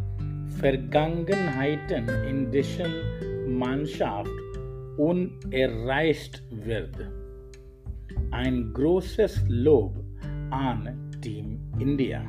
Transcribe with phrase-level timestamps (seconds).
[0.59, 2.91] Vergangenheiten indischen
[3.47, 4.31] Mannschaft
[4.97, 6.95] unerreicht wird.
[8.31, 9.95] Ein großes Lob
[10.51, 12.23] an Team India.